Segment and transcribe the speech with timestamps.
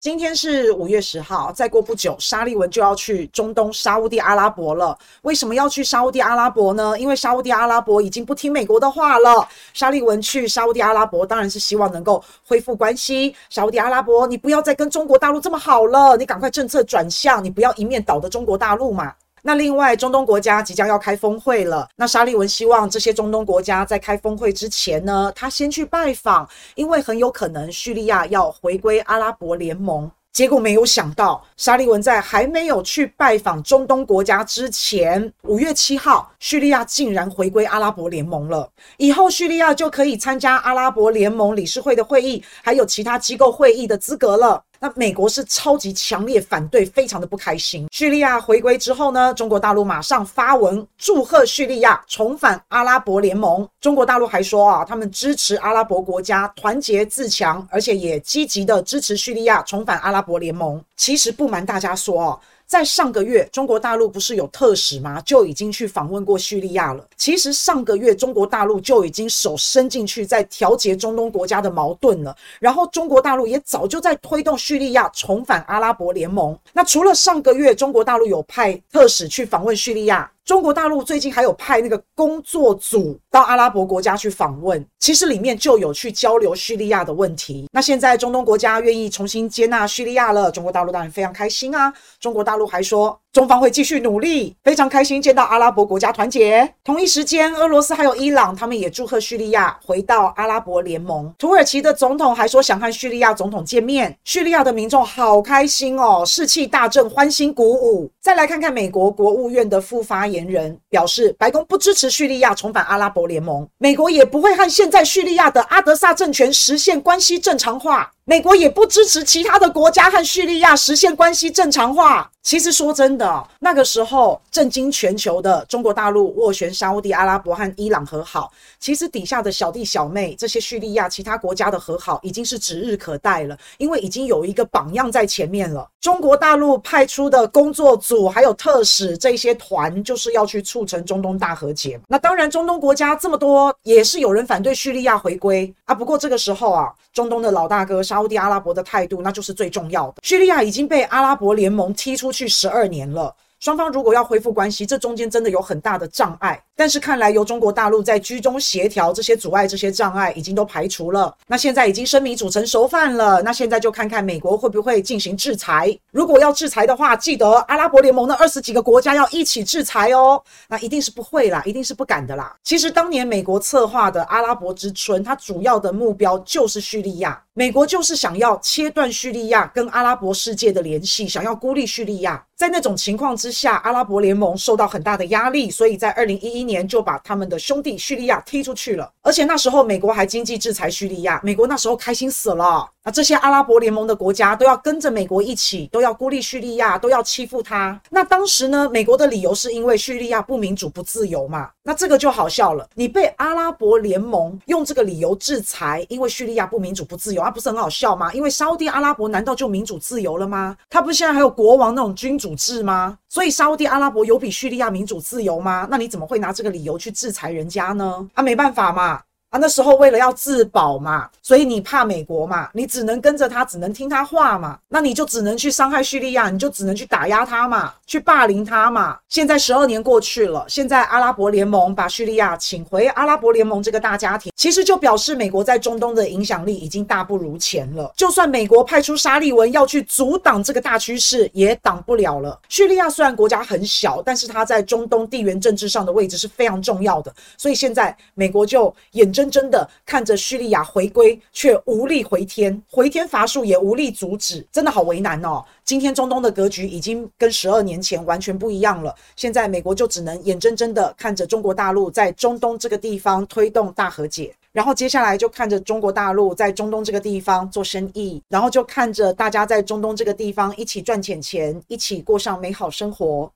[0.00, 4.96] 今天是五月十号，再过不久，沙利文就要去中东沙乌地阿拉伯了。
[5.22, 6.96] 为什么要去沙乌地阿拉伯呢？
[6.96, 9.48] 因为沙乌地阿拉伯已经不听美国的话了。
[9.74, 13.34] 沙利文去沙乌地阿拉伯，当然是希望能够恢复关系。
[13.50, 19.12] 沙乌地阿拉伯，你不要再跟中国大陆这么好了，你赶快政策转向，你不要一面倒的中国大陆嘛。
[19.48, 21.88] 那另外，中东国家即将要开峰会了。
[21.96, 30.10] 那沙利文希望这些中东国家在开峰会之前呢，他先去拜访，因为很有可能叙利亚要回归阿拉伯联盟。
[30.34, 38.70] 结果没有想到，沙利文在还没有去拜访中东国家之前，五月七号，叙利亚竟然回归阿拉伯联盟了。
[38.98, 44.62] 以后，叙利亚就可以参加阿拉伯联盟理事会的会议，还有其他机构会议的资格了。
[44.80, 47.88] 那美国是超级强烈反对，非常的不开心。
[47.90, 53.68] 叙利亚回归之后呢，中国大陆马上发文祝贺叙利亚重返阿拉伯联盟。
[53.80, 60.82] 中国大陆还说啊，他们支持阿拉伯国家团结自强，而且也积极的支持叙利亚重返阿拉伯联盟。
[60.96, 62.40] 其实不瞒大家说哦。
[62.68, 65.22] 在上个月，中国大陆不是有特使吗？
[65.22, 67.02] 就已经去访问过叙利亚了。
[67.16, 72.36] 其实上个月，中国大陆就已经手伸进去，在调节中东国家的矛盾了。
[72.60, 76.54] 然后，中国大陆也早就在推动叙利亚重返阿拉伯联盟。
[76.74, 80.30] 那除了上个月，中国大陆有派特使去访问叙利亚。
[80.48, 87.68] 中国大陆最近还有派那个工作组到阿拉伯国家去访问，其实里面就有去交流叙利亚的问题。
[87.70, 91.92] 那现在中东国家愿意重新接纳叙利亚了，中国大陆当然非常开心啊。
[92.18, 96.74] 中国大陆还说，中方会继续努力，非常开心见到阿拉伯国家团结。
[96.82, 101.32] 同一时间，俄罗斯还有伊朗，他们也祝贺叙利亚回到阿拉伯联盟。
[101.38, 108.10] 土耳其的总统还说想和叙利亚总统见面，叙利亚的民众好开心哦，士气大振，欢欣鼓舞。
[108.20, 118.10] 再来看看美国国务院的副发言人表示，白宫不支持叙利亚重返阿拉伯联盟，美国也不会和现在叙利亚的阿德萨政权实现关系正常化。
[118.24, 122.30] 美国也不支持其他的国家和叙利亚实现关系正常化。
[122.48, 128.50] 其实说真的，那个时候震惊全球的中国大陆斡旋沙乌地阿拉伯和伊朗和好，
[128.80, 135.86] 其实底下的小弟小妹这些叙利亚其他国家的和好已经是指日可待了，因为已经有一个榜样在前面了。
[136.00, 142.00] 中国大陆派出的工作组还有特使这些团，就是要去促成中东大和解。
[142.08, 145.94] 那当然，中东国家这么多，也是有人反对叙利亚回归啊。
[145.94, 150.14] 不过这个时候啊，中东的老大哥沙乌地阿拉伯的态度，那就是最重要的。
[150.22, 152.37] 叙利亚已经被阿拉伯联盟踢出去。
[152.38, 153.34] 去十二年了。
[153.58, 156.62] 双方如果要恢复关系，这中间真的有很大的障碍。
[156.76, 161.34] 但是看来由中国大陆在居中协调，这些阻碍、这些障碍已经都排除了。
[161.48, 163.42] 那现在已经生米煮成熟饭了。
[163.42, 165.92] 那现在就看看美国会不会进行制裁。
[166.12, 170.40] 如果要制裁的话，记得阿拉伯联盟的二十几个国家要一起制裁哦。
[170.68, 172.54] 那一定是不会啦，一定是不敢的啦。
[172.62, 177.42] 其实当年美国策划的阿拉伯之春，它主要的目标就是叙利亚。
[177.58, 182.40] 美国就是想要切断叙利亚跟阿拉伯世界的联系，想要孤立叙利亚。
[182.54, 189.12] 在那种情况之下，阿拉伯联盟受到很大的压力，所以在二零一一年就把他们的兄弟叙利亚踢出去了。
[189.22, 192.88] 而且那时候美国还经济制裁叙利亚，美国那时候开心死了。
[193.10, 198.00] 这些阿拉伯联盟的国家都要跟着美国一起，都要孤立叙利亚，都要欺负他。
[198.10, 201.70] 那当时呢，美国的理由是因为叙利亚不民主、不自由嘛。
[201.82, 208.32] 那这个就好笑了，你被阿拉伯联盟用这个理由制裁，因为叙利亚不民主、不自由，啊，不是很好笑吗？
[208.34, 210.76] 因为沙乌地阿拉伯难道就民主自由了吗？
[210.90, 213.18] 他不是现在还有国王那种君主制吗？
[213.28, 215.86] 所以沙乌地阿拉伯有比叙利亚民主自由吗？
[215.90, 218.28] 那你怎么会拿这个理由去制裁人家呢？
[218.34, 219.22] 啊，没办法嘛。
[219.50, 229.18] 啊，那时候为了要自保嘛，所以你怕美国嘛，你只能跟着他，只能听他话嘛，那你就只能去伤害叙利亚，你就只能去打压他嘛，去霸凌他嘛。
[229.30, 238.12] 现在十二年过去了，现在阿拉伯联盟把叙利亚请回阿拉伯联盟这个大家庭，其实就表示美国在中东的影响力已经大不如前了。
[238.16, 242.60] 就算美国派出沙利文要去阻挡这个大趋势，也挡不了了。
[242.68, 255.64] 叙利亚虽然国家很小，但是它在中东地缘政治上的位置是非常重要的，所以现在美国就眼睁睁的看着叙利亚回归，却无力回天，回天乏术也无力阻止，真的好为难哦。
[255.84, 273.48] 今天中东的格局已经跟十二年前完全不一样了，现在美国就只能眼睁睁的看着中国大陆在中东这个地方推动大和解，然后接下来就看着中国大陆在中东这个地方做生意，然后就看着大家在中东这个地方一起赚钱钱，一起过上美好生活。